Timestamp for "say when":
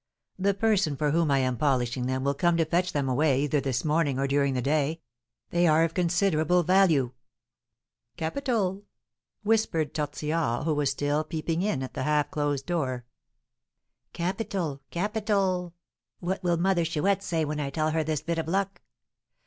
17.21-17.59